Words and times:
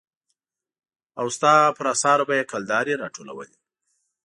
او 1.19 1.25
ستا 1.35 1.53
پر 1.77 1.85
اثارو 1.95 2.23
به 2.29 2.33
يې 2.39 2.49
کلدارې 2.51 2.93
را 3.01 3.07
ټولولې. 3.15 3.57